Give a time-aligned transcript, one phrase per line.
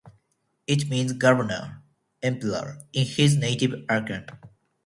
[0.65, 1.83] It means "Governor
[2.23, 4.25] (Emperor)" in his native Akan.